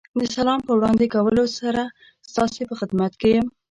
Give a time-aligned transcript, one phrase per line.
[0.19, 1.81] د سلام په وړاندې کولو سره
[2.29, 3.47] ستاسې په خدمت کې یم.